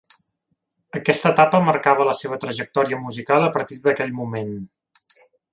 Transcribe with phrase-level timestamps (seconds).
[0.99, 4.55] Aquesta etapa marcara la seva trajectòria musical a partir d'aquell moment.